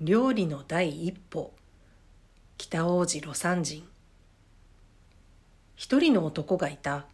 [0.00, 1.52] 料理の第一歩。
[2.58, 3.86] 北王子魯山人。
[5.76, 7.06] 一人の男がいた。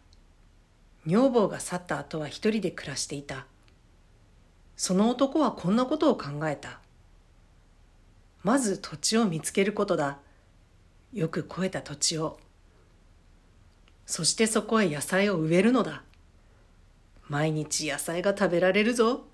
[1.06, 3.44] 女房が去った後は一人で暮らしていた。
[4.78, 6.80] その男はこんなことを考えた。
[8.42, 10.18] まず土地を見つけることだ。
[11.12, 12.40] よく肥えた土地を。
[14.06, 16.02] そしてそこへ野菜を植えるのだ。
[17.28, 19.26] 毎日野菜が食べられるぞ。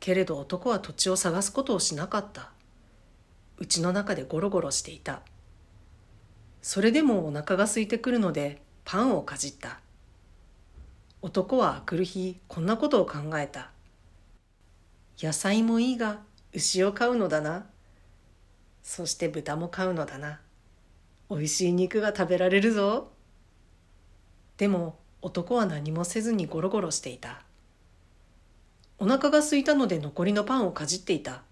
[0.00, 2.50] けれど男は土地を探すことをしなかった。
[3.58, 5.20] 家の中でゴロゴロしていた。
[6.62, 9.80] それでもお腹が空いてくるのでパンをかじった。
[11.22, 13.70] 男はあくる日こんなことを考えた。
[15.20, 16.20] 野菜もいいが
[16.54, 17.66] 牛を飼うのだな。
[18.82, 20.40] そして豚も飼うのだな。
[21.28, 23.12] おいしい肉が食べられるぞ。
[24.56, 27.42] でも男は何もせずにゴロゴロしていた。
[29.00, 31.42] お腹が空いたので残りのパンをかじっていた。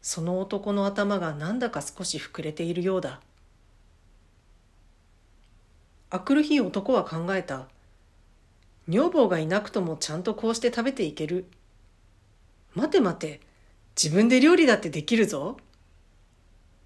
[0.00, 3.20] その男の頭がなんだか少し膨れているようだ。
[6.10, 7.66] あくる日男は考えた。
[8.88, 11.46] 女房がいなくともちゃんとこうして食べていける。
[12.74, 13.40] 待て待て
[14.00, 15.56] 自分で料理だってできるぞ。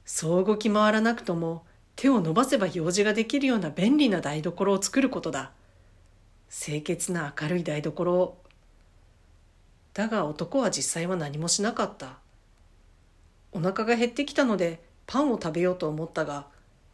[0.06, 5.52] そう動き回らなくとも手を伸ばせば用事ができるような便利な台所を作ることだ。
[6.50, 8.45] 清潔な明るい台所を。
[9.96, 12.18] だが男は実際は何もしなかった。
[13.50, 16.44] お腹が減ってきたのでパンを食べようと思ったが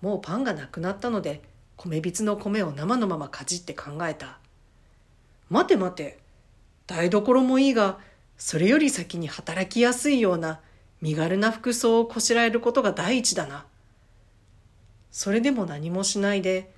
[0.00, 1.42] もうパンがなくなったので
[1.77, 4.39] 米びつの米を生のままかじって考えた。
[5.50, 6.20] 待て待て
[6.86, 7.98] 台所もいいが
[8.39, 10.61] それより先に働きやすいような
[11.00, 13.66] 身軽な服装をこしらえることが第一だな。
[15.11, 16.72] それでも何もしないで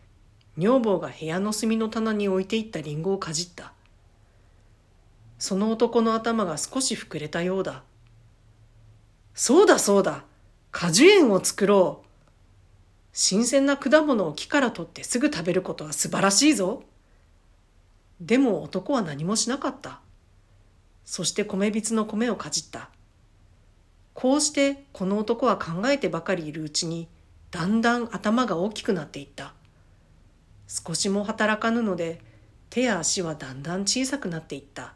[0.56, 3.73] 女房が部屋の隅の棚に置いていったリンゴをかじった。
[5.44, 7.82] その男の頭が少し膨れたようだ。
[9.34, 10.24] そうだそうだ。
[10.70, 12.06] 果樹園を作ろう。
[13.12, 16.82] 新鮮な果物を木から取ってすぐ食べることは素晴らしいぞ。
[18.22, 20.00] でも男は何もしなかった。
[21.04, 22.88] そして米びつの米をかじった。
[24.14, 27.06] こうしてこの男は考えてばかりいるうちに
[27.50, 29.52] だんだん頭が大きくなっていった。
[30.68, 32.22] 少しも働かぬので
[32.70, 34.94] 手や足はだんだん小さくなっていった。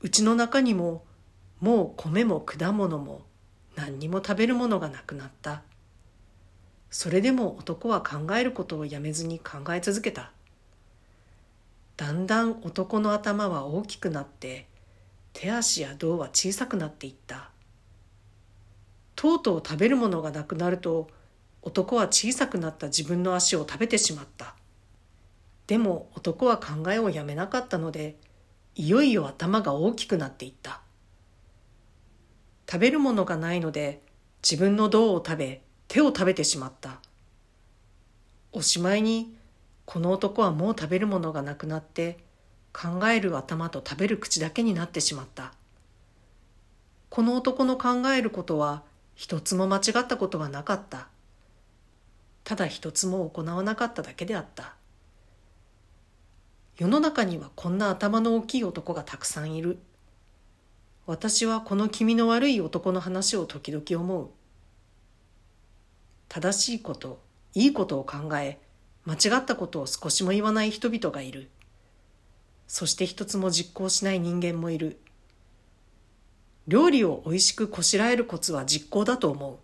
[0.00, 1.04] うちの中にも
[1.60, 3.22] もう米も果物も
[3.74, 5.62] 何にも食べるものがなくなった。
[6.90, 10.32] それでも男は考えることをやめずに考え続けた。
[11.96, 14.66] だんだん男の頭は大きくなって
[15.32, 17.50] 手足や胴は小さくなっていった。
[19.16, 21.08] とうとう食べるものがなくなると
[21.62, 24.54] 男は小さくなった自分の足を食べてしまった。
[25.66, 28.16] でも男は考えをやめなかったので
[28.78, 30.80] いよいよ頭が大きくなっていった。
[32.70, 34.00] 食べるものがないので
[34.40, 37.00] 自分の胴を食べ手を食べてしまった。
[38.52, 39.34] おしまいに
[39.84, 42.18] この男はもう食べるものがなくなって
[42.72, 45.52] 考える頭と食べる口だけになってしまった。
[47.10, 48.84] この男の考えることは
[49.16, 51.08] 一つも間違ったことはなかった。
[52.44, 54.77] ただ一つも行わなかっただけであった。
[56.78, 59.78] 世の中にはこんな頭の大きい男がたくさんいる
[61.08, 64.28] 私はこの気味の悪い男の話を時々思う。
[66.28, 67.18] 正しいこと、
[67.54, 68.58] いいことを考え、
[69.06, 71.48] 間違ったことを少しも言わない人々がいる。
[72.66, 74.98] そして一つも実行しない人間もいる。
[76.66, 79.56] 料理を美味しくこしらえるコツは実行だと思う。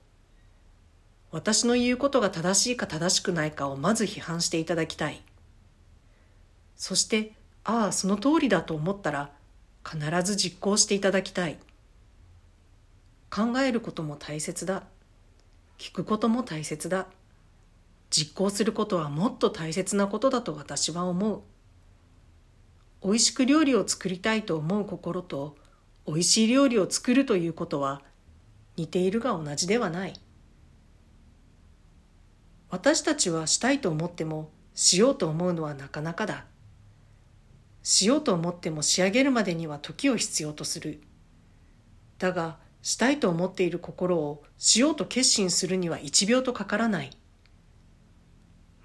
[1.30, 5.22] 私の言うことが正しいか正しくないかをまず批判していただきたい。
[6.76, 9.30] そして、ああ、その通りだと思ったら、
[9.84, 11.58] 必ず実行していただきたい。
[13.30, 14.84] 考えることも大切だ。
[15.78, 17.06] 聞くことも大切だ。
[18.10, 21.42] 実行することはもっと大切なことだと私は思う。
[23.02, 25.56] 美味しく料理を作りたいと思う心と
[26.06, 28.02] 美味しい料理を作るということは
[28.76, 30.14] 似ているが同じではない。
[32.70, 36.46] 私たちはしたいと思ってもしようと思うのはなかなかだ。
[37.84, 41.00] しようと思っても仕上げるまでには時を必要とする。
[42.18, 47.10] だが、したいと思っている心をしようと決心するには一秒とかからない。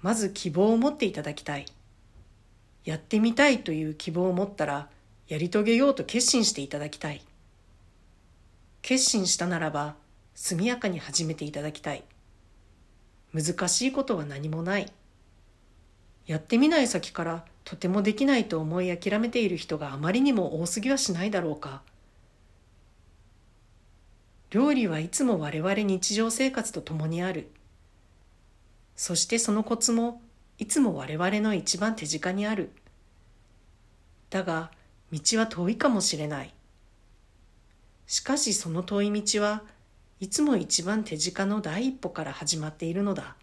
[0.02, 1.66] まず希望を持っていただきたい。
[2.84, 4.90] やってみたいという希望を持ったら、
[5.28, 7.22] やり遂げようと決心していただきたい。
[8.82, 9.96] 決心したならば、
[10.34, 12.04] 速やかに始めていただきたい。
[13.32, 14.92] 難しいことは何もない。
[16.26, 21.82] やってみない先からとてもできないと思い諦めている人があまりにも多すぎはしないだろうか
[24.50, 27.48] 料理はいつも我々日常生活と共にある。
[28.96, 30.20] そしてそのコツも
[30.58, 32.72] いつも我々の一番手近にある。
[34.30, 34.72] だが、
[35.12, 36.52] 道は遠いかもしれない。
[38.08, 39.62] しかしその遠い道は
[40.18, 43.36] いつも一番手近の第一歩から始まっているのだ。